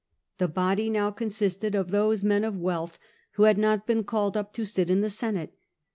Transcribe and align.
The 0.39 0.47
body 0.47 0.89
now 0.89 1.11
consisted 1.11 1.75
of 1.75 1.91
those 1.91 2.23
men 2.23 2.43
of 2.43 2.57
wealth 2.57 2.97
who 3.33 3.43
had 3.43 3.59
not 3.59 3.85
been 3.85 4.03
called 4.03 4.35
up 4.35 4.51
to 4.53 4.65
sit 4.65 4.89
in 4.89 5.01
the 5.01 5.11
senate. 5.11 5.53